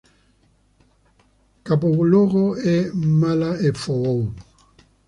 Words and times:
Capoluogo 1.67 2.55
è 2.57 2.89
Mala'efo'ou. 2.91 4.19